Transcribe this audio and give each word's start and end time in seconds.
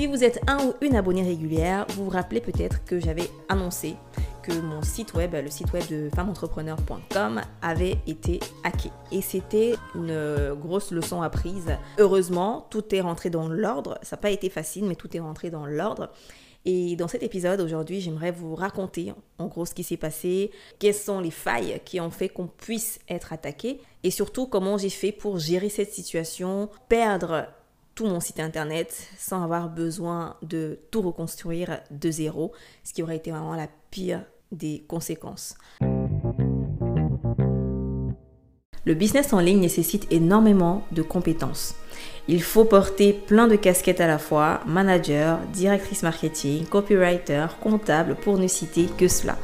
Si 0.00 0.06
vous 0.06 0.24
êtes 0.24 0.40
un 0.46 0.64
ou 0.64 0.72
une 0.80 0.96
abonnée 0.96 1.22
régulière, 1.22 1.84
vous 1.90 2.04
vous 2.04 2.10
rappelez 2.10 2.40
peut-être 2.40 2.82
que 2.86 2.98
j'avais 2.98 3.28
annoncé 3.50 3.96
que 4.42 4.50
mon 4.50 4.80
site 4.80 5.12
web, 5.12 5.34
le 5.34 5.50
site 5.50 5.70
web 5.74 5.86
de 5.90 6.08
femmeentrepreneur.com, 6.16 7.42
avait 7.60 7.98
été 8.06 8.40
hacké. 8.64 8.88
Et 9.12 9.20
c'était 9.20 9.74
une 9.94 10.54
grosse 10.54 10.90
leçon 10.90 11.20
apprise. 11.20 11.76
Heureusement, 11.98 12.66
tout 12.70 12.94
est 12.94 13.02
rentré 13.02 13.28
dans 13.28 13.46
l'ordre. 13.46 13.98
Ça 14.00 14.16
n'a 14.16 14.22
pas 14.22 14.30
été 14.30 14.48
facile, 14.48 14.86
mais 14.86 14.94
tout 14.94 15.14
est 15.14 15.20
rentré 15.20 15.50
dans 15.50 15.66
l'ordre. 15.66 16.10
Et 16.64 16.96
dans 16.96 17.06
cet 17.06 17.22
épisode 17.22 17.60
aujourd'hui, 17.60 18.00
j'aimerais 18.00 18.32
vous 18.32 18.54
raconter 18.54 19.12
en 19.36 19.48
gros 19.48 19.66
ce 19.66 19.74
qui 19.74 19.82
s'est 19.82 19.98
passé, 19.98 20.50
quelles 20.78 20.94
sont 20.94 21.20
les 21.20 21.30
failles 21.30 21.78
qui 21.84 22.00
ont 22.00 22.10
fait 22.10 22.30
qu'on 22.30 22.46
puisse 22.46 23.00
être 23.10 23.34
attaqué 23.34 23.82
et 24.02 24.10
surtout 24.10 24.46
comment 24.46 24.78
j'ai 24.78 24.88
fait 24.88 25.12
pour 25.12 25.38
gérer 25.38 25.68
cette 25.68 25.92
situation, 25.92 26.70
perdre 26.88 27.48
mon 28.08 28.20
site 28.20 28.40
internet 28.40 29.08
sans 29.18 29.42
avoir 29.42 29.68
besoin 29.68 30.36
de 30.42 30.78
tout 30.90 31.02
reconstruire 31.02 31.80
de 31.90 32.10
zéro, 32.10 32.52
ce 32.84 32.92
qui 32.92 33.02
aurait 33.02 33.16
été 33.16 33.30
vraiment 33.30 33.54
la 33.54 33.68
pire 33.90 34.24
des 34.52 34.84
conséquences. 34.88 35.56
Le 38.86 38.94
business 38.94 39.32
en 39.32 39.40
ligne 39.40 39.60
nécessite 39.60 40.06
énormément 40.10 40.84
de 40.90 41.02
compétences. 41.02 41.74
Il 42.28 42.42
faut 42.42 42.64
porter 42.64 43.12
plein 43.12 43.46
de 43.46 43.56
casquettes 43.56 44.00
à 44.00 44.06
la 44.06 44.18
fois, 44.18 44.60
manager, 44.66 45.38
directrice 45.52 46.02
marketing, 46.02 46.64
copywriter, 46.64 47.46
comptable, 47.62 48.16
pour 48.16 48.38
ne 48.38 48.46
citer 48.46 48.86
que 48.86 49.06
cela. 49.06 49.36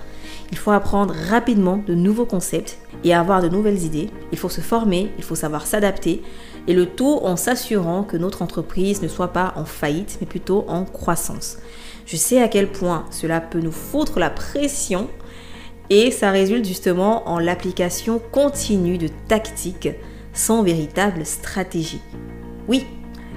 Il 0.53 0.59
faut 0.59 0.71
apprendre 0.71 1.15
rapidement 1.29 1.79
de 1.79 1.95
nouveaux 1.95 2.27
concepts 2.27 2.79
et 3.05 3.15
avoir 3.15 3.43
de 3.43 3.49
nouvelles 3.49 3.83
idées. 3.83 4.11
Il 4.33 4.39
faut 4.39 4.49
se 4.49 4.61
former, 4.61 5.11
il 5.19 5.25
faut 5.25 5.35
savoir 5.35 5.67
s'adapter. 5.67 6.23
Et 6.69 6.75
le 6.75 6.87
tout 6.87 7.21
en 7.23 7.37
s'assurant 7.37 8.03
que 8.03 8.17
notre 8.17 8.43
entreprise 8.43 9.03
ne 9.03 9.09
soit 9.09 9.33
pas 9.33 9.53
en 9.57 9.65
faillite, 9.65 10.19
mais 10.21 10.27
plutôt 10.27 10.65
en 10.69 10.85
croissance. 10.85 11.59
Je 12.07 12.17
sais 12.17 12.41
à 12.41 12.49
quel 12.49 12.71
point 12.71 13.05
cela 13.11 13.41
peut 13.41 13.61
nous 13.61 13.73
foutre 13.73 14.19
la 14.19 14.31
pression 14.31 15.09
et 15.91 16.11
ça 16.11 16.31
résulte 16.31 16.65
justement 16.65 17.29
en 17.29 17.39
l'application 17.39 18.21
continue 18.33 18.99
de 18.99 19.09
tactiques 19.29 19.89
sans 20.33 20.63
véritable 20.63 21.25
stratégie. 21.25 22.01
Oui, 22.69 22.87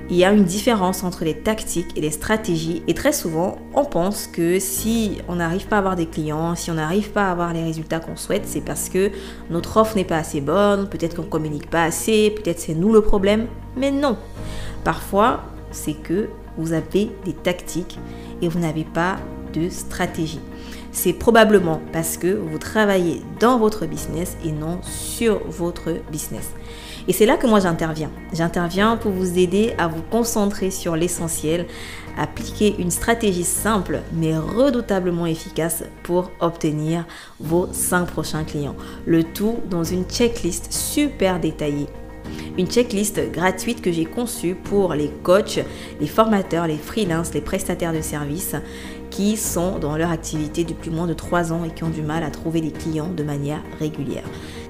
il 0.09 0.17
y 0.17 0.25
a 0.25 0.31
une 0.31 0.43
différence 0.43 1.03
entre 1.03 1.23
les 1.23 1.35
tactiques 1.35 1.91
et 1.95 2.01
les 2.01 2.09
stratégies 2.09 2.81
et 2.87 2.93
très 2.93 3.13
souvent 3.13 3.59
on 3.75 3.85
pense 3.85 4.27
que 4.27 4.59
si 4.59 5.19
on 5.27 5.35
n'arrive 5.35 5.67
pas 5.67 5.75
à 5.75 5.79
avoir 5.79 5.95
des 5.95 6.07
clients, 6.07 6.55
si 6.55 6.71
on 6.71 6.75
n'arrive 6.75 7.11
pas 7.11 7.27
à 7.27 7.31
avoir 7.31 7.53
les 7.53 7.63
résultats 7.63 7.99
qu'on 7.99 8.15
souhaite, 8.15 8.43
c'est 8.45 8.61
parce 8.61 8.89
que 8.89 9.11
notre 9.49 9.77
offre 9.77 9.95
n'est 9.95 10.05
pas 10.05 10.17
assez 10.17 10.41
bonne, 10.41 10.89
peut-être 10.89 11.15
qu'on 11.15 11.23
ne 11.23 11.27
communique 11.27 11.69
pas 11.69 11.83
assez, 11.83 12.31
peut-être 12.31 12.59
c'est 12.59 12.73
nous 12.73 12.91
le 12.91 13.01
problème, 13.01 13.47
mais 13.77 13.91
non. 13.91 14.17
Parfois 14.83 15.43
c'est 15.71 15.93
que 15.93 16.29
vous 16.57 16.73
avez 16.73 17.11
des 17.25 17.33
tactiques 17.33 17.99
et 18.41 18.47
vous 18.47 18.59
n'avez 18.59 18.83
pas 18.85 19.17
de 19.53 19.69
stratégie. 19.69 20.41
C'est 20.91 21.13
probablement 21.13 21.81
parce 21.93 22.17
que 22.17 22.27
vous 22.27 22.57
travaillez 22.57 23.21
dans 23.39 23.59
votre 23.59 23.85
business 23.85 24.35
et 24.43 24.51
non 24.51 24.79
sur 24.81 25.39
votre 25.47 25.93
business. 26.11 26.51
Et 27.09 27.11
c'est 27.11 27.25
là 27.25 27.37
que 27.37 27.47
moi 27.47 27.59
j'interviens. 27.59 28.11
J'interviens 28.33 28.95
pour 28.95 29.11
vous 29.11 29.39
aider 29.39 29.73
à 29.79 29.87
vous 29.87 30.03
concentrer 30.11 30.69
sur 30.69 30.95
l'essentiel, 30.95 31.65
appliquer 32.15 32.75
une 32.77 32.91
stratégie 32.91 33.43
simple 33.43 34.01
mais 34.13 34.37
redoutablement 34.37 35.25
efficace 35.25 35.83
pour 36.03 36.29
obtenir 36.39 37.07
vos 37.39 37.67
5 37.71 38.05
prochains 38.05 38.43
clients. 38.43 38.75
Le 39.07 39.23
tout 39.23 39.57
dans 39.71 39.83
une 39.83 40.03
checklist 40.03 40.71
super 40.71 41.39
détaillée. 41.39 41.87
Une 42.59 42.67
checklist 42.67 43.19
gratuite 43.31 43.81
que 43.81 43.91
j'ai 43.91 44.05
conçue 44.05 44.53
pour 44.53 44.93
les 44.93 45.09
coachs, 45.23 45.61
les 45.99 46.07
formateurs, 46.07 46.67
les 46.67 46.77
freelances, 46.77 47.33
les 47.33 47.41
prestataires 47.41 47.93
de 47.93 48.01
services 48.01 48.55
qui 49.09 49.35
sont 49.35 49.79
dans 49.79 49.97
leur 49.97 50.11
activité 50.11 50.63
depuis 50.63 50.91
moins 50.91 51.07
de 51.07 51.13
3 51.13 51.53
ans 51.53 51.63
et 51.63 51.73
qui 51.73 51.83
ont 51.83 51.89
du 51.89 52.03
mal 52.03 52.23
à 52.23 52.29
trouver 52.29 52.61
des 52.61 52.71
clients 52.71 53.09
de 53.09 53.23
manière 53.23 53.63
régulière. 53.79 54.25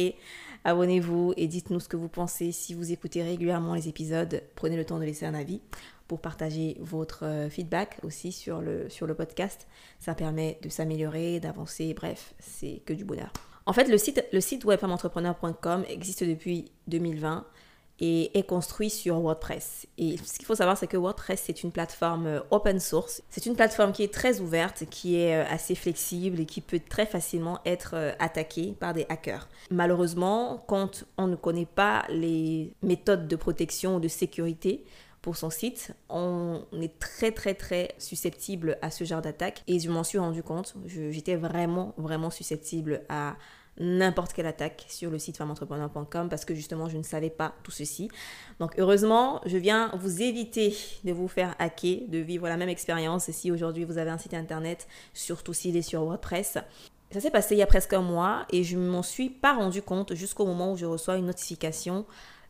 Abonnez-vous 0.67 1.33
et 1.38 1.47
dites-nous 1.47 1.79
ce 1.79 1.88
que 1.88 1.95
vous 1.95 2.09
pensez. 2.09 2.51
Si 2.51 2.73
vous 2.73 2.91
écoutez 2.91 3.23
régulièrement 3.23 3.73
les 3.73 3.88
épisodes, 3.88 4.44
prenez 4.55 4.75
le 4.75 4.83
temps 4.83 5.00
de 5.00 5.05
laisser 5.05 5.25
un 5.25 5.33
avis 5.33 5.61
pour 6.09 6.19
partager 6.19 6.75
votre 6.81 7.23
euh, 7.23 7.50
feedback 7.50 7.97
aussi 8.03 8.33
sur 8.33 8.59
le, 8.59 8.89
podcast. 9.16 9.66
Ça 10.00 10.13
permet 10.13 10.59
de 10.61 10.67
s'améliorer, 10.67 11.39
d'avancer, 11.39 11.94
bref, 11.94 12.33
c'est 12.39 12.81
que 12.85 12.91
du 12.91 13.06
bonheur. 13.06 13.31
En 13.66 13.72
fait, 13.72 13.88
le 13.88 13.97
site, 13.97 14.25
le 14.33 14.41
existe 15.88 16.25
depuis 16.25 16.69
2020 16.88 17.45
et 18.00 18.38
est 18.38 18.44
construit 18.44 18.90
sur 18.90 19.19
WordPress. 19.19 19.88
Et 19.97 20.18
ce 20.18 20.38
qu'il 20.38 20.46
faut 20.46 20.56
savoir, 20.56 20.78
c'est 20.78 20.88
que 20.88 20.97
WordPress, 20.97 21.44
c'est 21.46 21.63
une 21.63 21.72
plateforme 21.72 22.28
euh, 22.28 22.40
open 22.52 22.80
source. 22.80 23.24
C'est 23.30 23.46
une 23.46 23.56
plateforme 23.56 23.91
qui 23.91 24.03
est 24.03 24.13
très 24.13 24.40
ouverte, 24.40 24.84
qui 24.90 25.19
est 25.19 25.35
euh, 25.35 25.46
assez 25.50 25.75
flexible 25.75 26.40
et 26.40 26.46
qui 26.46 26.62
peut 26.62 26.80
très 26.88 27.06
facilement 27.06 27.59
être 27.66 27.91
euh, 27.96 28.12
attaquée 28.19 28.75
par 28.80 28.94
des 28.94 29.06
hackers. 29.09 29.47
Malheureusement, 29.72 30.63
quand 30.68 31.06
on 31.18 31.28
ne 31.28 31.36
connaît 31.36 31.66
pas 31.66 32.06
les 32.09 32.74
méthodes 32.84 33.28
de 33.28 33.36
protection 33.36 33.96
ou 33.96 34.00
de 34.00 34.07
sécurité, 34.07 34.86
pour 35.28 35.36
son 35.36 35.50
site, 35.50 35.94
on 36.07 36.62
est 36.80 37.00
très 37.00 37.31
très 37.31 37.53
très 37.53 37.94
susceptible 37.97 38.78
à 38.81 38.91
ce 38.91 39.03
genre 39.03 39.22
d'attaque 39.22 39.62
et 39.68 39.78
je 39.78 39.90
m'en 39.90 40.06
suis 40.06 40.19
rendu 40.19 40.41
compte. 40.41 40.75
J'étais 40.86 41.36
vraiment 41.36 41.94
vraiment 41.97 42.30
susceptible 42.30 43.02
à 43.09 43.36
n'importe 43.79 44.33
quelle 44.33 44.45
attaque 44.45 44.85
sur 44.89 45.09
le 45.09 45.19
site 45.19 45.38
femmeentrepreneur.com 45.38 46.29
parce 46.29 46.45
que 46.45 46.55
justement 46.55 46.89
je 46.89 46.97
ne 46.97 47.03
savais 47.03 47.29
pas 47.29 47.53
tout 47.63 47.71
ceci. 47.71 48.09
Donc 48.59 48.77
heureusement, 48.77 49.41
je 49.45 49.57
viens 49.57 49.91
vous 49.99 50.21
éviter 50.21 50.75
de 51.03 51.11
vous 51.11 51.27
faire 51.27 51.55
hacker, 51.59 52.07
de 52.07 52.17
vivre 52.17 52.47
la 52.47 52.57
même 52.57 52.69
expérience 52.69 53.29
si 53.31 53.51
aujourd'hui 53.51 53.83
vous 53.83 53.97
avez 53.97 54.09
un 54.09 54.17
site 54.17 54.33
internet, 54.33 54.88
surtout 55.13 55.53
s'il 55.53 55.77
est 55.77 55.81
sur 55.81 56.03
WordPress. 56.03 56.57
Ça 57.11 57.21
s'est 57.21 57.31
passé 57.31 57.55
il 57.55 57.59
y 57.59 57.63
a 57.63 57.67
presque 57.67 57.93
un 57.93 58.01
mois 58.01 58.45
et 58.51 58.63
je 58.63 58.77
ne 58.77 58.88
m'en 58.88 59.03
suis 59.03 59.29
pas 59.29 59.53
rendu 59.53 59.81
compte 59.81 60.13
jusqu'au 60.13 60.45
moment 60.45 60.73
où 60.73 60.77
je 60.77 60.85
reçois 60.85 61.17
une 61.17 61.27
notification 61.27 62.05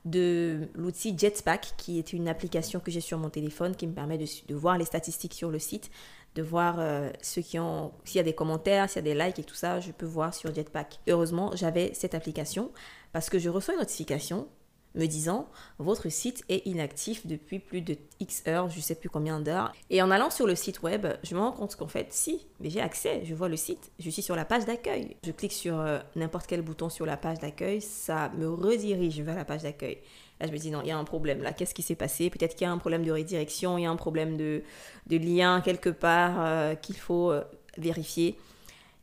de 0.06 0.70
l'outil 0.74 1.16
Jetpack, 1.18 1.74
qui 1.78 2.00
est 2.00 2.14
une 2.14 2.28
application 2.28 2.80
que 2.80 2.90
j'ai 2.90 3.02
sur 3.02 3.18
mon 3.18 3.30
téléphone 3.30 3.76
qui 3.76 3.86
me 3.88 3.94
permet 3.94 4.18
de, 4.18 4.26
de, 4.48 4.56
voir 4.56 4.78
les 4.78 4.86
statistiques 4.86 5.34
sur 5.34 5.52
le 5.52 5.60
site, 5.60 5.92
de 6.38 6.44
voir 6.44 6.76
euh, 6.78 7.10
ceux 7.20 7.42
qui 7.42 7.58
ont, 7.58 7.92
s'il 8.06 8.18
y 8.18 8.20
a 8.20 8.24
des 8.24 8.34
commentaires, 8.34 8.90
s'il 8.90 9.04
y 9.04 9.10
a 9.10 9.14
des 9.14 9.20
likes 9.20 9.40
et 9.40 9.44
tout 9.44 9.56
ça, 9.56 9.80
je 9.80 9.92
peux 9.92 10.06
voir 10.06 10.36
sur 10.36 10.54
Jetpack. 10.54 11.00
Heureusement, 11.08 11.52
j'avais 11.56 11.92
cette 11.96 12.14
application 12.14 12.72
parce 13.12 13.32
que 13.32 13.40
je 13.40 13.50
reçois 13.50 13.74
une 13.74 13.80
notification 13.80 14.48
me 14.98 15.06
disant 15.08 15.48
votre 15.80 16.10
site 16.10 16.44
est 16.50 16.66
inactif 16.66 17.26
depuis 17.26 17.60
plus 17.60 17.82
de 17.82 17.96
X 18.20 18.44
heures, 18.48 18.70
je 18.70 18.80
sais 18.80 18.96
plus 18.96 19.10
combien 19.10 19.40
d'heures. 19.40 19.74
Et 19.90 20.02
en 20.02 20.12
allant 20.12 20.30
sur 20.30 20.48
le 20.48 20.56
site 20.56 20.82
web, 20.82 21.08
je 21.24 21.36
me 21.36 21.40
rends 21.40 21.52
compte 21.52 21.76
qu'en 21.76 21.88
fait, 21.88 22.08
si, 22.12 22.48
mais 22.60 22.70
j'ai 22.70 22.82
accès, 22.82 23.22
je 23.26 23.34
vois 23.34 23.50
le 23.50 23.58
site, 23.58 23.92
je 24.00 24.10
suis 24.10 24.22
sur 24.22 24.36
la 24.36 24.46
page 24.46 24.66
d'accueil. 24.66 25.18
Je 25.24 25.32
clique 25.32 25.54
sur 25.54 25.80
euh, 25.80 26.00
n'importe 26.16 26.48
quel 26.48 26.62
bouton 26.62 26.90
sur 26.90 27.06
la 27.06 27.18
page 27.18 27.40
d'accueil, 27.40 27.82
ça 27.82 28.32
me 28.38 28.50
redirige 28.50 29.22
vers 29.22 29.36
la 29.36 29.46
page 29.46 29.64
d'accueil. 29.64 30.00
Là, 30.40 30.48
je 30.48 30.52
me 30.52 30.58
dis, 30.58 30.70
non, 30.70 30.82
il 30.82 30.88
y 30.88 30.92
a 30.92 30.98
un 30.98 31.04
problème 31.04 31.42
là. 31.42 31.52
Qu'est-ce 31.52 31.74
qui 31.74 31.82
s'est 31.82 31.96
passé? 31.96 32.30
Peut-être 32.30 32.56
qu'il 32.56 32.66
y 32.66 32.70
a 32.70 32.72
un 32.72 32.78
problème 32.78 33.04
de 33.04 33.12
redirection, 33.12 33.78
il 33.78 33.84
y 33.84 33.86
a 33.86 33.92
un 33.92 33.96
problème 33.96 34.38
de, 34.38 34.64
de 35.08 35.18
lien 35.18 35.62
quelque 35.62 35.90
part 35.90 36.36
euh, 36.40 36.76
qu'il 36.76 36.98
faut 36.98 37.32
euh, 37.32 37.44
vérifier. 37.78 38.38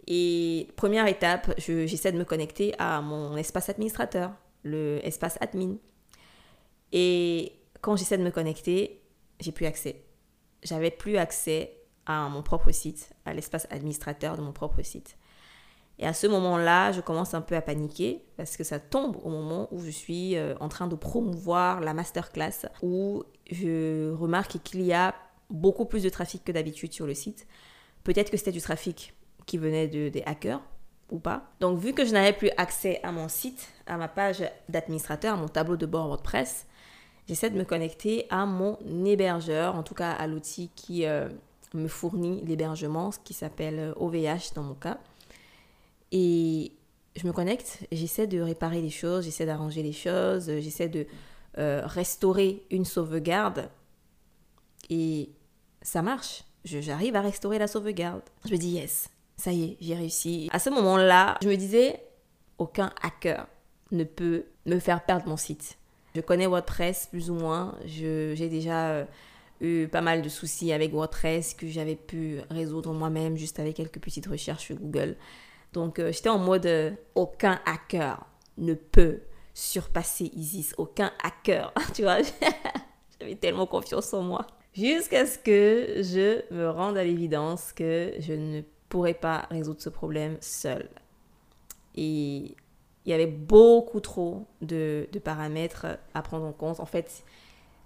Et 0.07 0.69
première 0.77 1.07
étape, 1.07 1.53
j'essaie 1.59 2.13
de 2.13 2.19
me 2.19 2.25
connecter 2.25 2.75
à 2.79 3.01
mon 3.01 3.37
espace 3.37 3.69
administrateur, 3.69 4.33
le 4.63 5.01
espace 5.03 5.39
admin. 5.41 5.77
Et 6.95 7.53
quand 7.81 7.97
j'essaie 7.97 8.17
de 8.17 8.23
me 8.23 8.31
connecter, 8.31 9.03
j'ai 9.41 9.51
plus 9.51 9.67
accès. 9.67 10.05
J'avais 10.63 10.93
plus 10.93 11.17
accès 11.17 11.77
à 12.07 12.29
mon 12.29 12.43
propre 12.43 12.71
site, 12.71 13.11
à 13.27 13.35
l'espace 13.35 13.67
administrateur 13.71 14.37
de 14.37 14.43
mon 14.43 14.53
propre 14.53 14.81
site. 14.83 15.19
Et 15.99 16.07
à 16.07 16.13
ce 16.13 16.29
moment-là, 16.29 16.93
je 16.93 17.01
commence 17.01 17.35
un 17.35 17.41
peu 17.41 17.57
à 17.57 17.63
paniquer 17.63 18.25
parce 18.37 18.57
que 18.57 18.63
ça 18.63 18.79
tombe 18.79 19.17
au 19.25 19.29
moment 19.29 19.69
où 19.73 19.81
je 19.81 19.91
suis 19.91 20.37
euh, 20.37 20.55
en 20.61 20.69
train 20.69 20.87
de 20.87 20.95
promouvoir 20.95 21.81
la 21.81 21.95
masterclass, 21.95 22.67
où 22.83 23.25
je 23.51 24.13
remarque 24.13 24.59
qu'il 24.63 24.83
y 24.83 24.93
a 24.93 25.15
beaucoup 25.51 25.85
plus 25.85 26.03
de 26.05 26.09
trafic 26.09 26.45
que 26.45 26.53
d'habitude 26.53 26.93
sur 26.93 27.07
le 27.07 27.15
site. 27.15 27.47
Peut-être 28.05 28.31
que 28.31 28.37
c'était 28.37 28.53
du 28.53 28.61
trafic 28.61 29.15
qui 29.47 29.59
venait 29.59 29.89
de, 29.89 30.11
des 30.11 30.23
hackers 30.27 30.63
ou 31.11 31.19
pas. 31.19 31.51
Donc 31.61 31.79
vu 31.79 31.93
que 31.93 32.05
je 32.05 32.13
n'avais 32.13 32.33
plus 32.33 32.51
accès 32.57 33.01
à 33.03 33.11
mon 33.11 33.29
site, 33.29 33.69
à 33.87 33.97
ma 33.97 34.09
page 34.09 34.45
d'administrateur, 34.69 35.35
à 35.35 35.37
mon 35.37 35.49
tableau 35.49 35.77
de 35.77 35.87
bord 35.87 36.07
WordPress, 36.07 36.67
j'essaie 37.29 37.51
de 37.51 37.59
me 37.59 37.65
connecter 37.65 38.27
à 38.31 38.47
mon 38.47 38.79
hébergeur, 39.05 39.77
en 39.77 39.83
tout 39.83 39.95
cas 39.95 40.13
à 40.13 40.27
l'outil 40.27 40.71
qui 40.75 41.07
euh, 41.07 41.29
me 41.75 41.89
fournit 41.89 42.43
l'hébergement, 42.45 43.13
ce 43.13 43.19
qui 43.19 43.35
s'appelle 43.35 43.93
OVH 43.97 44.55
dans 44.55 44.63
mon 44.63 44.75
cas. 44.75 44.99
Et 46.13 46.73
je 47.17 47.27
me 47.27 47.33
connecte, 47.33 47.87
j'essaie 47.93 48.27
de 48.27 48.41
réparer 48.41 48.81
les 48.81 48.91
choses, 48.91 49.25
j'essaie 49.25 49.47
d'arranger 49.47 49.83
les 49.83 49.93
choses, 49.93 50.47
j'essaie 50.47 50.89
de 50.89 51.07
euh, 51.59 51.83
restaurer 51.85 52.65
une 52.71 52.85
sauvegarde. 52.85 53.69
Et 54.91 55.31
ça 55.83 56.03
marche. 56.03 56.45
J'arrive 56.65 57.15
à 57.15 57.21
restaurer 57.21 57.59
la 57.59 57.67
sauvegarde. 57.67 58.23
Je 58.47 58.53
me 58.53 58.57
dis, 58.57 58.71
yes, 58.71 59.11
ça 59.37 59.53
y 59.53 59.65
est, 59.65 59.77
j'ai 59.81 59.95
réussi. 59.95 60.49
À 60.53 60.59
ce 60.59 60.71
moment-là, 60.71 61.37
je 61.43 61.49
me 61.49 61.57
disais, 61.57 62.01
aucun 62.59 62.91
hacker 63.03 63.47
ne 63.93 64.05
peut 64.05 64.47
me 64.67 64.79
faire 64.79 65.05
perdre 65.05 65.29
mon 65.29 65.37
site. 65.37 65.77
Je 66.15 66.21
connais 66.21 66.47
WordPress 66.47 67.09
plus 67.11 67.31
ou 67.31 67.35
moins. 67.35 67.77
J'ai 67.85 68.49
déjà 68.49 68.91
euh, 68.91 69.05
eu 69.61 69.89
pas 69.89 70.01
mal 70.01 70.23
de 70.23 70.29
soucis 70.29 70.73
avec 70.73 70.93
WordPress 70.93 71.55
que 71.55 71.67
j'avais 71.67 71.97
pu 71.97 72.41
résoudre 72.51 72.93
moi-même 72.93 73.37
juste 73.37 73.59
avec 73.59 73.77
quelques 73.77 74.01
petites 74.01 74.27
recherches 74.27 74.65
sur 74.65 74.77
Google. 74.77 75.17
Donc 75.73 75.99
euh, 75.99 76.13
j'étais 76.13 76.29
en 76.29 76.39
mode 76.39 76.67
euh, 76.67 76.93
aucun 77.17 77.61
hacker 77.67 78.25
ne 78.59 78.75
peut 78.75 79.23
surpasser 79.55 80.31
Isis. 80.37 80.75
Aucun 80.79 81.11
hacker. 81.23 81.73
tu 81.95 82.03
vois, 82.03 82.19
j'avais 83.21 83.35
tellement 83.35 83.67
confiance 83.67 84.15
en 84.15 84.23
moi. 84.23 84.47
Jusqu'à 84.73 85.27
ce 85.27 85.39
que 85.39 86.03
je 86.03 86.55
me 86.55 86.69
rende 86.69 86.97
à 86.97 87.05
l'évidence 87.05 87.73
que 87.73 88.13
je 88.21 88.33
ne 88.33 88.63
pourrais 88.89 89.15
pas 89.15 89.47
résoudre 89.51 89.81
ce 89.81 89.89
problème 89.89 90.37
seul. 90.41 90.89
Et 91.97 92.57
il 93.05 93.11
y 93.11 93.13
avait 93.13 93.27
beaucoup 93.27 94.01
trop 94.01 94.47
de, 94.63 95.09
paramètres 95.23 95.87
à 96.15 96.23
prendre 96.23 96.47
en 96.47 96.53
compte. 96.53 96.81
En 96.81 96.87
fait, 96.87 97.25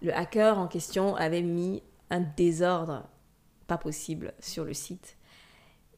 le 0.00 0.14
hacker 0.14 0.58
en 0.58 0.68
question 0.68 1.16
avait 1.16 1.42
mis 1.42 1.82
un 2.10 2.20
désordre 2.20 3.04
pas 3.66 3.78
possible 3.78 4.32
sur 4.38 4.64
le 4.64 4.74
site. 4.74 5.16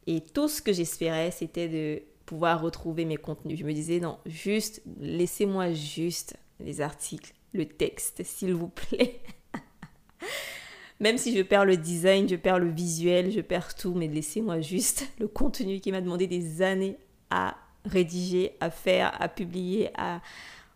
Et 0.06 0.22
tout 0.22 0.48
ce 0.48 0.62
que 0.62 0.72
j'espérais, 0.72 1.30
c'était 1.30 1.68
de 1.68 2.02
pouvoir 2.24 2.62
retrouver 2.62 3.04
mes 3.04 3.16
contenus. 3.16 3.58
Je 3.58 3.64
me 3.64 3.72
disais, 3.72 4.00
non, 4.00 4.18
juste, 4.24 4.82
laissez-moi 4.98 5.72
juste 5.72 6.36
les 6.58 6.80
articles, 6.80 7.32
le 7.52 7.66
texte, 7.66 8.22
s'il 8.24 8.54
vous 8.54 8.68
plaît. 8.68 9.20
Même 11.00 11.18
si 11.18 11.36
je 11.36 11.42
perds 11.42 11.64
le 11.64 11.76
design, 11.76 12.28
je 12.28 12.36
perds 12.36 12.58
le 12.58 12.70
visuel, 12.70 13.30
je 13.30 13.40
perds 13.40 13.74
tout, 13.74 13.94
mais 13.94 14.08
laissez-moi 14.08 14.60
juste 14.60 15.06
le 15.18 15.28
contenu 15.28 15.80
qui 15.80 15.92
m'a 15.92 16.00
demandé 16.00 16.26
des 16.26 16.62
années 16.62 16.96
à 17.30 17.56
rédiger, 17.84 18.56
à 18.60 18.70
faire, 18.70 19.20
à 19.20 19.28
publier, 19.28 19.90
à... 19.96 20.20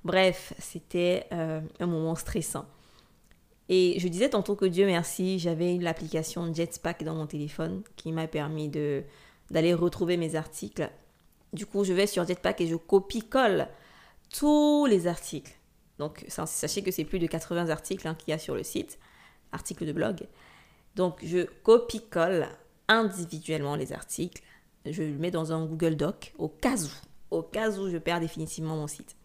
Bref, 0.04 0.52
c'était 0.58 1.26
euh, 1.32 1.60
un 1.80 1.86
moment 1.86 2.14
stressant. 2.14 2.66
Et 3.68 3.98
je 3.98 4.08
disais 4.08 4.28
tantôt 4.28 4.54
que 4.54 4.66
Dieu 4.66 4.84
merci, 4.84 5.38
j'avais 5.38 5.78
l'application 5.78 6.52
Jetpack 6.52 7.02
dans 7.04 7.14
mon 7.14 7.26
téléphone 7.26 7.82
qui 7.96 8.12
m'a 8.12 8.26
permis 8.26 8.68
de 8.68 9.02
d'aller 9.50 9.74
retrouver 9.74 10.16
mes 10.16 10.36
articles. 10.36 10.90
Du 11.52 11.66
coup, 11.66 11.84
je 11.84 11.92
vais 11.92 12.06
sur 12.06 12.26
Jetpack 12.26 12.60
et 12.62 12.66
je 12.66 12.76
copie-colle 12.76 13.68
tous 14.30 14.86
les 14.86 15.06
articles. 15.06 15.52
Donc, 15.98 16.24
sachez 16.28 16.82
que 16.82 16.90
c'est 16.90 17.04
plus 17.04 17.18
de 17.18 17.26
80 17.26 17.68
articles 17.68 18.08
hein, 18.08 18.14
qu'il 18.14 18.30
y 18.30 18.34
a 18.34 18.38
sur 18.38 18.54
le 18.54 18.62
site, 18.64 18.98
articles 19.52 19.86
de 19.86 19.92
blog. 19.92 20.26
Donc, 20.96 21.18
je 21.22 21.44
copie-colle 21.62 22.48
individuellement 22.88 23.76
les 23.76 23.92
articles 23.92 24.42
je 24.86 25.02
le 25.02 25.12
mets 25.12 25.30
dans 25.30 25.52
un 25.52 25.64
Google 25.64 25.96
Doc 25.96 26.32
au 26.38 26.48
cas 26.48 26.76
où, 26.76 27.36
au 27.36 27.42
cas 27.42 27.70
où 27.70 27.88
je 27.88 27.98
perds 27.98 28.20
définitivement 28.20 28.76
mon 28.76 28.86
site. 28.86 29.16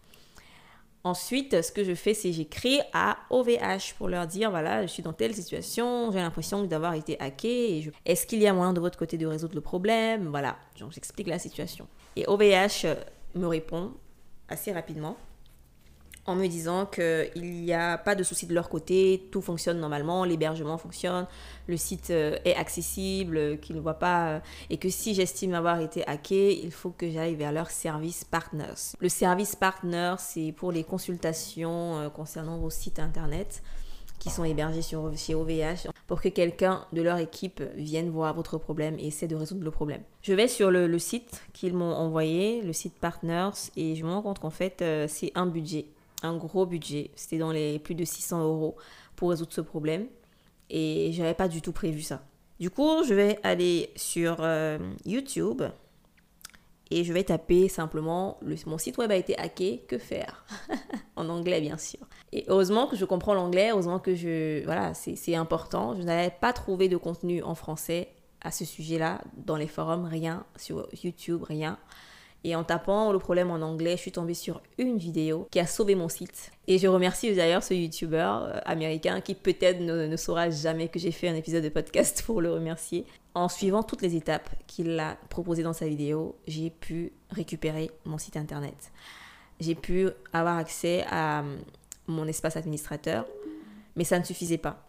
Ensuite, 1.02 1.62
ce 1.62 1.72
que 1.72 1.82
je 1.82 1.94
fais, 1.94 2.12
c'est 2.12 2.30
j'écris 2.30 2.78
à 2.92 3.16
OVH 3.30 3.94
pour 3.96 4.08
leur 4.08 4.26
dire, 4.26 4.50
voilà, 4.50 4.82
je 4.82 4.92
suis 4.92 5.02
dans 5.02 5.14
telle 5.14 5.34
situation, 5.34 6.10
j'ai 6.12 6.18
l'impression 6.18 6.62
d'avoir 6.64 6.92
été 6.92 7.18
hacké. 7.18 7.90
Est-ce 8.04 8.26
qu'il 8.26 8.42
y 8.42 8.46
a 8.46 8.52
moyen 8.52 8.74
de 8.74 8.80
votre 8.80 8.98
côté 8.98 9.16
de 9.16 9.26
résoudre 9.26 9.54
le 9.54 9.62
problème? 9.62 10.28
Voilà, 10.28 10.58
j'explique 10.90 11.28
la 11.28 11.38
situation. 11.38 11.88
Et 12.16 12.26
OVH 12.26 12.86
me 13.34 13.46
répond 13.46 13.92
assez 14.48 14.72
rapidement 14.72 15.16
en 16.26 16.34
me 16.34 16.46
disant 16.46 16.86
qu'il 16.86 17.30
n'y 17.42 17.72
a 17.72 17.98
pas 17.98 18.14
de 18.14 18.22
souci 18.22 18.46
de 18.46 18.54
leur 18.54 18.68
côté, 18.68 19.26
tout 19.30 19.40
fonctionne 19.40 19.80
normalement, 19.80 20.24
l'hébergement 20.24 20.76
fonctionne, 20.76 21.26
le 21.66 21.76
site 21.76 22.10
euh, 22.10 22.36
est 22.44 22.54
accessible, 22.54 23.58
qu'ils 23.60 23.76
ne 23.76 23.80
voient 23.80 23.98
pas, 23.98 24.28
euh, 24.28 24.40
et 24.68 24.76
que 24.76 24.90
si 24.90 25.14
j'estime 25.14 25.54
avoir 25.54 25.80
été 25.80 26.06
hacké, 26.06 26.58
il 26.62 26.72
faut 26.72 26.90
que 26.90 27.10
j'aille 27.10 27.34
vers 27.34 27.52
leur 27.52 27.70
service 27.70 28.24
partners. 28.24 28.94
Le 29.00 29.08
service 29.08 29.56
partner, 29.56 30.14
c'est 30.18 30.52
pour 30.52 30.72
les 30.72 30.84
consultations 30.84 31.98
euh, 31.98 32.08
concernant 32.10 32.58
vos 32.58 32.70
sites 32.70 32.98
internet 32.98 33.62
qui 34.18 34.28
sont 34.28 34.44
hébergés 34.44 34.82
sur, 34.82 35.16
chez 35.16 35.34
OVH 35.34 35.88
pour 36.06 36.20
que 36.20 36.28
quelqu'un 36.28 36.84
de 36.92 37.00
leur 37.00 37.16
équipe 37.16 37.62
vienne 37.74 38.10
voir 38.10 38.34
votre 38.34 38.58
problème 38.58 38.98
et 38.98 39.06
essaie 39.06 39.26
de 39.26 39.34
résoudre 39.34 39.64
le 39.64 39.70
problème. 39.70 40.02
Je 40.20 40.34
vais 40.34 40.46
sur 40.46 40.70
le, 40.70 40.98
site 40.98 41.40
qu'ils 41.54 41.72
m'ont 41.72 41.94
envoyé, 41.94 42.60
le 42.60 42.74
site 42.74 42.92
Partners, 43.00 43.70
et 43.76 43.96
je 43.96 44.04
me 44.04 44.10
rends 44.10 44.20
compte 44.20 44.38
qu'en 44.38 44.50
fait, 44.50 44.84
c'est 45.08 45.32
un 45.34 45.46
budget 45.46 45.86
un 46.22 46.36
gros 46.36 46.66
budget. 46.66 47.10
C'était 47.16 47.38
dans 47.38 47.52
les 47.52 47.78
plus 47.78 47.94
de 47.94 48.04
600 48.04 48.42
euros 48.42 48.76
pour 49.16 49.30
résoudre 49.30 49.52
ce 49.52 49.60
problème. 49.60 50.06
Et 50.68 51.10
j'avais 51.12 51.34
pas 51.34 51.48
du 51.48 51.62
tout 51.62 51.72
prévu 51.72 52.02
ça. 52.02 52.22
Du 52.58 52.70
coup, 52.70 53.02
je 53.04 53.14
vais 53.14 53.38
aller 53.42 53.90
sur 53.96 54.36
euh, 54.40 54.78
YouTube 55.04 55.62
et 56.90 57.04
je 57.04 57.12
vais 57.12 57.24
taper 57.24 57.68
simplement 57.68 58.36
le, 58.42 58.56
mon 58.66 58.76
site 58.76 58.98
web 58.98 59.10
a 59.12 59.16
été 59.16 59.38
hacké, 59.38 59.84
que 59.88 59.98
faire? 59.98 60.44
En 61.16 61.28
anglais, 61.28 61.60
bien 61.60 61.76
sûr. 61.76 62.00
Et 62.32 62.44
heureusement 62.48 62.86
que 62.86 62.96
je 62.96 63.04
comprends 63.04 63.34
l'anglais, 63.34 63.70
heureusement 63.72 63.98
que 63.98 64.14
je. 64.14 64.64
Voilà, 64.64 64.94
c'est 64.94 65.34
important. 65.34 65.94
Je 65.94 66.02
n'avais 66.02 66.30
pas 66.30 66.54
trouvé 66.54 66.88
de 66.88 66.96
contenu 66.96 67.42
en 67.42 67.54
français 67.54 68.08
à 68.40 68.50
ce 68.50 68.64
sujet-là 68.64 69.20
dans 69.36 69.56
les 69.56 69.66
forums, 69.66 70.06
rien. 70.06 70.46
Sur 70.56 70.88
YouTube, 71.04 71.42
rien. 71.42 71.78
Et 72.42 72.56
en 72.56 72.64
tapant 72.64 73.12
le 73.12 73.18
problème 73.18 73.50
en 73.50 73.60
anglais, 73.60 73.96
je 73.96 74.02
suis 74.02 74.12
tombée 74.12 74.34
sur 74.34 74.62
une 74.78 74.96
vidéo 74.96 75.46
qui 75.50 75.60
a 75.60 75.66
sauvé 75.66 75.94
mon 75.94 76.08
site. 76.08 76.50
Et 76.66 76.78
je 76.78 76.88
remercie 76.88 77.34
d'ailleurs 77.34 77.62
ce 77.62 77.74
youtubeur 77.74 78.44
euh, 78.44 78.58
américain 78.64 79.20
qui 79.20 79.34
peut-être 79.34 79.80
ne, 79.80 80.16
saura 80.16 80.48
jamais 80.48 80.88
que 80.88 80.98
j'ai 80.98 81.12
fait 81.12 81.28
un 81.28 81.34
épisode 81.34 81.62
de 81.62 81.68
podcast 81.68 82.22
pour 82.26 82.40
le 82.40 82.50
remercier. 82.50 83.04
En 83.34 83.48
suivant 83.48 83.82
toutes 83.82 84.02
les 84.02 84.16
étapes 84.16 84.48
qu'il 84.66 84.98
a 84.98 85.16
proposées 85.28 85.62
dans 85.62 85.74
sa 85.74 85.86
vidéo, 85.86 86.36
j'ai 86.46 86.70
pu 86.70 87.12
récupérer 87.30 87.90
mon 88.06 88.16
site 88.16 88.36
internet. 88.36 88.90
J'ai 89.60 89.74
pu 89.74 90.08
avoir 90.32 90.56
accès 90.56 91.04
à 91.10 91.40
hum, 91.40 91.58
mon 92.06 92.26
espace 92.26 92.56
administrateur, 92.56 93.26
mais 93.96 94.04
ça 94.04 94.18
ne 94.18 94.24
suffisait 94.24 94.58
pas. 94.58 94.82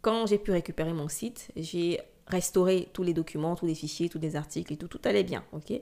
Quand 0.00 0.26
j'ai 0.26 0.38
pu 0.38 0.52
récupérer 0.52 0.92
mon 0.92 1.08
site, 1.08 1.48
j'ai 1.56 2.00
restauré 2.28 2.88
tous 2.92 3.02
les 3.02 3.14
documents, 3.14 3.56
tous 3.56 3.66
les 3.66 3.74
fichiers, 3.74 4.08
tous 4.08 4.18
les 4.18 4.36
articles 4.36 4.72
et 4.72 4.76
tout, 4.76 4.88
tout 4.88 5.00
allait 5.04 5.24
bien, 5.24 5.44
ok? 5.52 5.72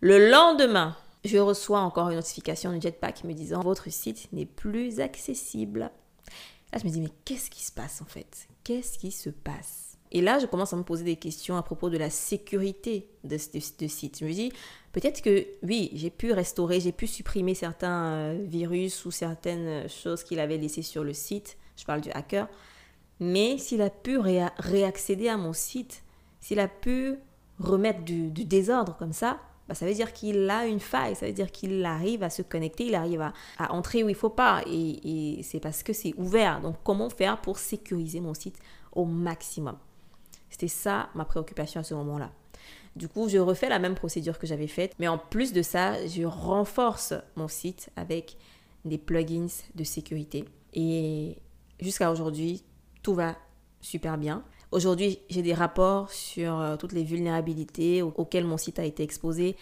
Le 0.00 0.30
lendemain, 0.30 0.96
je 1.24 1.38
reçois 1.38 1.80
encore 1.80 2.10
une 2.10 2.16
notification 2.16 2.72
de 2.72 2.80
Jetpack 2.80 3.24
me 3.24 3.32
disant 3.32 3.60
votre 3.60 3.90
site 3.90 4.28
n'est 4.32 4.46
plus 4.46 5.00
accessible. 5.00 5.90
Là, 6.72 6.78
je 6.78 6.84
me 6.84 6.90
dis 6.90 7.00
mais 7.00 7.12
qu'est-ce 7.24 7.50
qui 7.50 7.64
se 7.64 7.72
passe 7.72 8.00
en 8.00 8.04
fait? 8.04 8.48
Qu'est-ce 8.62 8.98
qui 8.98 9.10
se 9.10 9.30
passe? 9.30 9.98
Et 10.10 10.22
là, 10.22 10.38
je 10.38 10.46
commence 10.46 10.72
à 10.72 10.76
me 10.76 10.84
poser 10.84 11.04
des 11.04 11.16
questions 11.16 11.56
à 11.56 11.62
propos 11.62 11.90
de 11.90 11.98
la 11.98 12.10
sécurité 12.10 13.10
de 13.24 13.36
ce 13.36 13.88
site. 13.88 14.18
Je 14.20 14.24
me 14.24 14.32
dis 14.32 14.52
peut-être 14.92 15.20
que 15.20 15.46
oui, 15.62 15.90
j'ai 15.94 16.10
pu 16.10 16.32
restaurer, 16.32 16.80
j'ai 16.80 16.92
pu 16.92 17.06
supprimer 17.06 17.54
certains 17.54 18.12
euh, 18.12 18.38
virus 18.46 19.04
ou 19.04 19.10
certaines 19.10 19.88
choses 19.88 20.22
qu'il 20.22 20.40
avait 20.40 20.56
laissées 20.58 20.82
sur 20.82 21.04
le 21.04 21.12
site. 21.12 21.58
Je 21.76 21.84
parle 21.84 22.00
du 22.00 22.10
hacker. 22.12 22.48
Mais 23.20 23.58
s'il 23.58 23.82
a 23.82 23.90
pu 23.90 24.16
réaccéder 24.18 25.28
à 25.28 25.36
mon 25.36 25.52
site, 25.52 26.04
s'il 26.40 26.60
a 26.60 26.68
pu 26.68 27.16
remettre 27.58 28.02
du 28.04 28.30
désordre 28.30 28.96
comme 28.96 29.12
ça, 29.12 29.40
bah, 29.68 29.74
ça 29.74 29.86
veut 29.86 29.92
dire 29.92 30.12
qu'il 30.14 30.48
a 30.48 30.66
une 30.66 30.80
faille, 30.80 31.14
ça 31.14 31.26
veut 31.26 31.32
dire 31.32 31.52
qu'il 31.52 31.84
arrive 31.84 32.22
à 32.22 32.30
se 32.30 32.40
connecter, 32.40 32.86
il 32.86 32.94
arrive 32.94 33.20
à, 33.20 33.32
entrer 33.72 34.02
où 34.02 34.08
il 34.08 34.14
faut 34.14 34.30
pas. 34.30 34.62
Et, 34.66 35.40
c'est 35.42 35.60
parce 35.60 35.82
que 35.82 35.92
c'est 35.92 36.14
ouvert. 36.16 36.60
Donc 36.60 36.76
comment 36.82 37.10
faire 37.10 37.40
pour 37.40 37.58
sécuriser 37.58 38.20
mon 38.20 38.34
site 38.34 38.56
au 38.92 39.04
maximum? 39.04 39.76
C'était 40.48 40.68
ça 40.68 41.10
ma 41.14 41.26
préoccupation 41.26 41.80
à 41.80 41.84
ce 41.84 41.94
moment-là. 41.94 42.32
Du 42.96 43.08
coup, 43.08 43.28
je 43.28 43.38
refais 43.38 43.68
la 43.68 43.78
même 43.78 43.94
procédure 43.94 44.38
que 44.38 44.46
j'avais 44.46 44.66
faite, 44.66 44.94
mais 44.98 45.06
en 45.06 45.18
plus 45.18 45.52
de 45.52 45.62
ça, 45.62 46.04
je 46.06 46.24
renforce 46.24 47.12
mon 47.36 47.46
site 47.46 47.90
avec 47.94 48.38
des 48.84 48.98
plugins 48.98 49.46
de 49.74 49.84
sécurité. 49.84 50.46
Et 50.72 51.36
jusqu'à 51.78 52.10
aujourd'hui, 52.10 52.64
tout 53.02 53.14
va 53.14 53.36
super 53.80 54.16
bien. 54.18 54.42
Aujourd'hui, 54.70 55.18
j'ai 55.30 55.42
des 55.42 55.54
rapports 55.54 56.10
sur 56.10 56.58
euh, 56.58 56.76
toutes 56.76 56.92
les 56.92 57.04
vulnérabilités 57.04 58.02
auxquelles 58.02 58.44
mon 58.44 58.58
site 58.58 58.78
a 58.78 58.84
été 58.84 59.02
exposé, 59.02 59.56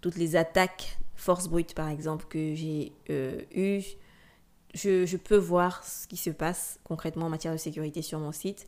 toutes 0.00 0.16
les 0.16 0.34
attaques 0.34 0.98
force 1.14 1.48
brute 1.48 1.74
par 1.74 1.88
exemple 1.88 2.24
que 2.28 2.54
j'ai 2.54 2.92
euh, 3.10 3.40
eues. 3.54 3.84
Je, 4.74 5.16
peux 5.16 5.36
voir 5.36 5.84
ce 5.84 6.06
qui 6.06 6.16
se 6.16 6.30
passe 6.30 6.78
concrètement 6.84 7.26
en 7.26 7.28
matière 7.30 7.52
de 7.52 7.58
sécurité 7.58 8.02
sur 8.02 8.18
mon 8.18 8.32
site 8.32 8.66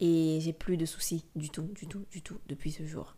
et 0.00 0.38
j'ai 0.40 0.52
plus 0.52 0.76
de 0.76 0.86
soucis 0.86 1.24
du 1.36 1.50
tout, 1.50 1.68
du 1.74 1.86
tout, 1.86 2.04
du 2.10 2.22
tout 2.22 2.38
depuis 2.48 2.72
ce 2.72 2.84
jour. 2.84 3.14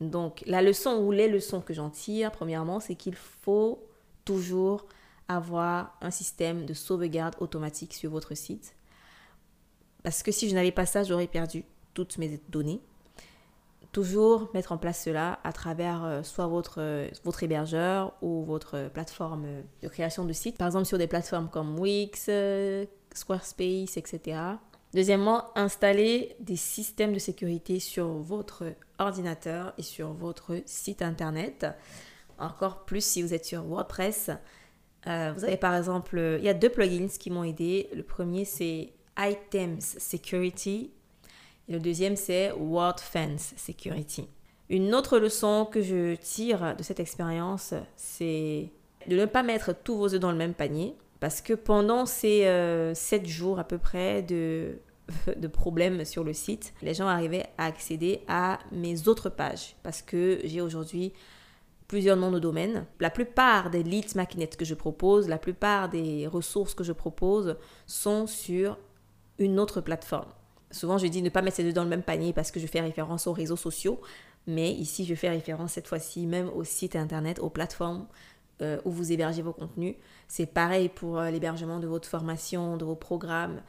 Donc 0.00 0.42
la 0.46 0.62
leçon 0.62 0.98
ou 0.98 1.12
les 1.12 1.28
leçons 1.28 1.60
que 1.60 1.72
j'en 1.72 1.90
tire, 1.90 2.32
premièrement, 2.32 2.80
c'est 2.80 2.94
qu'il 2.94 3.14
faut 3.14 3.82
toujours 4.24 4.86
avoir 5.28 5.96
un 6.00 6.10
système 6.10 6.66
de 6.66 6.74
sauvegarde 6.74 7.36
automatique 7.40 7.94
sur 7.94 8.10
votre 8.10 8.34
site 8.34 8.74
parce 10.02 10.22
que 10.22 10.32
si 10.32 10.48
je 10.48 10.54
n'avais 10.54 10.72
pas 10.72 10.86
ça, 10.86 11.02
j'aurais 11.02 11.26
perdu 11.26 11.64
toutes 11.94 12.18
mes 12.18 12.40
données. 12.48 12.80
toujours 13.92 14.48
mettre 14.54 14.70
en 14.70 14.78
place 14.78 15.02
cela 15.02 15.40
à 15.42 15.52
travers 15.52 16.04
euh, 16.04 16.22
soit 16.22 16.46
votre, 16.46 16.80
euh, 16.80 17.08
votre 17.24 17.42
hébergeur 17.42 18.12
ou 18.22 18.44
votre 18.44 18.88
plateforme 18.88 19.44
de 19.82 19.88
création 19.88 20.24
de 20.24 20.32
site. 20.32 20.56
Par 20.56 20.68
exemple 20.68 20.84
sur 20.84 20.96
des 20.96 21.08
plateformes 21.08 21.48
comme 21.48 21.76
Wix, 21.76 22.26
euh, 22.28 22.84
Squarespace, 23.12 23.96
etc. 23.96 24.38
Deuxièmement, 24.94 25.46
installer 25.56 26.36
des 26.38 26.54
systèmes 26.54 27.12
de 27.12 27.18
sécurité 27.18 27.80
sur 27.80 28.06
votre 28.06 28.64
ordinateur 29.00 29.72
et 29.76 29.82
sur 29.82 30.12
votre 30.12 30.62
site 30.66 31.02
internet. 31.02 31.66
Encore 32.38 32.84
plus 32.84 33.04
si 33.04 33.22
vous 33.22 33.34
êtes 33.34 33.44
sur 33.44 33.64
WordPress. 33.64 34.30
vous 35.04 35.44
avez 35.44 35.56
par 35.56 35.74
exemple, 35.74 36.36
il 36.38 36.44
y 36.44 36.48
a 36.48 36.54
deux 36.54 36.70
plugins 36.70 37.08
qui 37.08 37.30
m'ont 37.30 37.44
aidé. 37.44 37.88
Le 37.94 38.02
premier 38.02 38.44
c'est 38.44 38.92
Items 39.20 39.98
Security 39.98 40.90
et 41.70 41.74
le 41.74 41.78
deuxième, 41.78 42.16
c'est 42.16 42.50
Word 42.52 42.96
Fence 42.98 43.54
Security. 43.56 44.26
Une 44.68 44.92
autre 44.92 45.18
leçon 45.20 45.68
que 45.70 45.80
je 45.80 46.16
tire 46.16 46.74
de 46.76 46.82
cette 46.82 46.98
expérience, 46.98 47.74
c'est 47.96 48.70
de 49.06 49.16
ne 49.16 49.24
pas 49.24 49.44
mettre 49.44 49.72
tous 49.72 49.96
vos 49.96 50.12
œufs 50.12 50.20
dans 50.20 50.32
le 50.32 50.36
même 50.36 50.54
panier. 50.54 50.96
Parce 51.20 51.40
que 51.40 51.52
pendant 51.52 52.06
ces 52.06 52.46
euh, 52.46 52.92
7 52.94 53.26
jours 53.26 53.60
à 53.60 53.64
peu 53.64 53.78
près 53.78 54.22
de, 54.22 54.78
de 55.36 55.46
problèmes 55.46 56.04
sur 56.04 56.24
le 56.24 56.32
site, 56.32 56.72
les 56.82 56.94
gens 56.94 57.06
arrivaient 57.06 57.46
à 57.56 57.66
accéder 57.66 58.22
à 58.26 58.58
mes 58.72 59.06
autres 59.06 59.28
pages. 59.28 59.76
Parce 59.84 60.02
que 60.02 60.40
j'ai 60.42 60.60
aujourd'hui 60.60 61.12
plusieurs 61.86 62.16
noms 62.16 62.32
de 62.32 62.40
domaines. 62.40 62.84
La 62.98 63.10
plupart 63.10 63.70
des 63.70 63.84
leads 63.84 64.16
maquinettes 64.16 64.56
que 64.56 64.64
je 64.64 64.74
propose, 64.74 65.28
la 65.28 65.38
plupart 65.38 65.88
des 65.88 66.26
ressources 66.26 66.74
que 66.74 66.84
je 66.84 66.92
propose 66.92 67.56
sont 67.86 68.26
sur 68.26 68.76
une 69.40 69.58
autre 69.58 69.80
plateforme. 69.80 70.28
Souvent, 70.70 70.98
je 70.98 71.06
dis 71.08 71.22
ne 71.22 71.30
pas 71.30 71.42
mettre 71.42 71.56
ces 71.56 71.64
deux 71.64 71.72
dans 71.72 71.82
le 71.82 71.88
même 71.88 72.02
panier 72.02 72.32
parce 72.32 72.52
que 72.52 72.60
je 72.60 72.66
fais 72.68 72.80
référence 72.80 73.26
aux 73.26 73.32
réseaux 73.32 73.56
sociaux. 73.56 74.00
Mais 74.46 74.70
ici, 74.70 75.04
je 75.04 75.14
fais 75.14 75.28
référence 75.28 75.72
cette 75.72 75.88
fois-ci 75.88 76.26
même 76.26 76.48
au 76.48 76.62
site 76.62 76.94
internet, 76.94 77.40
aux 77.40 77.50
plateformes 77.50 78.06
euh, 78.62 78.80
où 78.84 78.90
vous 78.90 79.10
hébergez 79.10 79.42
vos 79.42 79.52
contenus. 79.52 79.96
C'est 80.28 80.46
pareil 80.46 80.88
pour 80.88 81.18
euh, 81.18 81.30
l'hébergement 81.30 81.80
de 81.80 81.86
votre 81.86 82.08
formation, 82.08 82.76
de 82.76 82.84
vos 82.84 82.94
programmes, 82.94 83.62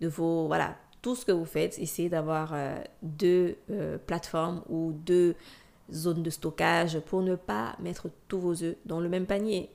de 0.00 0.08
vos... 0.08 0.46
Voilà, 0.46 0.76
tout 1.00 1.14
ce 1.14 1.24
que 1.24 1.32
vous 1.32 1.44
faites. 1.44 1.78
Essayez 1.78 2.08
d'avoir 2.08 2.52
euh, 2.52 2.76
deux 3.02 3.56
plateformes 4.06 4.62
ou 4.68 4.92
deux 4.92 5.36
zones 5.92 6.22
de 6.22 6.30
stockage 6.30 6.98
pour 7.00 7.22
ne 7.22 7.36
pas 7.36 7.76
mettre 7.78 8.10
tous 8.26 8.40
vos 8.40 8.62
œufs 8.62 8.76
dans 8.84 9.00
le 9.00 9.08
même 9.08 9.26
panier. 9.26 9.70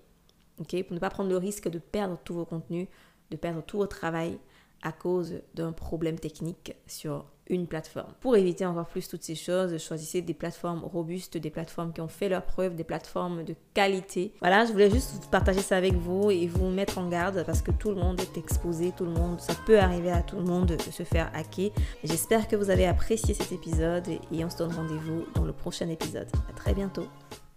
ok? 0.60 0.84
Pour 0.84 0.94
ne 0.94 1.00
pas 1.00 1.10
prendre 1.10 1.30
le 1.30 1.38
risque 1.38 1.70
de 1.70 1.80
perdre 1.80 2.18
tous 2.24 2.34
vos 2.34 2.46
contenus, 2.46 2.88
de 3.32 3.38
perdre 3.38 3.64
tout 3.64 3.78
votre 3.78 3.98
travail 3.98 4.38
à 4.84 4.92
cause 4.92 5.42
d'un 5.56 5.72
problème 5.72 6.20
technique 6.20 6.76
sur 6.86 7.26
une 7.50 7.68
plateforme. 7.68 8.14
Pour 8.22 8.38
éviter 8.38 8.66
encore 8.66 8.86
plus 8.86 9.08
toutes 9.08 9.24
ces 9.24 9.36
choses, 9.36 9.78
choisissez 9.78 10.22
des 10.22 10.34
plateformes 10.34 10.84
robustes, 10.84 11.38
des 11.38 11.50
plateformes 11.50 11.92
qui 11.92 12.02
ont 12.02 12.08
fait 12.08 12.30
leur 12.30 12.44
preuve, 12.44 12.76
des 12.76 12.84
plateformes 12.84 13.44
de 13.44 13.56
qualité. 13.74 14.34
Voilà, 14.40 14.66
je 14.66 14.72
voulais 14.72 14.90
juste 14.90 15.30
partager 15.30 15.60
ça 15.60 15.78
avec 15.78 15.94
vous 15.94 16.32
et 16.32 16.48
vous 16.48 16.70
mettre 16.70 16.98
en 17.00 17.10
garde 17.10 17.44
parce 17.46 17.62
que 17.62 17.72
tout 17.72 17.90
le 17.90 17.96
monde 17.96 18.20
est 18.22 18.38
exposé, 18.38 18.94
tout 18.96 19.06
le 19.06 19.12
monde, 19.12 19.42
ça 19.42 19.54
peut 19.66 19.80
arriver 19.80 20.12
à 20.12 20.22
tout 20.22 20.38
le 20.38 20.44
monde 20.44 20.68
de 20.68 20.92
se 20.92 21.04
faire 21.04 21.30
hacker. 21.34 21.72
J'espère 22.04 22.48
que 22.48 22.56
vous 22.56 22.70
avez 22.70 22.86
apprécié 22.86 23.34
cet 23.34 23.52
épisode 23.52 24.08
et 24.08 24.46
on 24.46 24.50
se 24.50 24.58
donne 24.58 24.74
rendez-vous 24.74 25.26
dans 25.36 25.44
le 25.44 25.54
prochain 25.54 25.90
épisode. 25.90 26.28
À 26.50 26.54
très 26.54 26.74
bientôt. 26.74 27.08